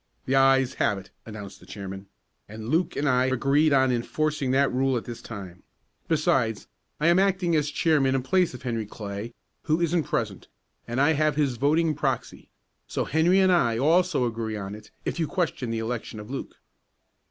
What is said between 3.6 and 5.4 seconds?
on enforcing that rule at this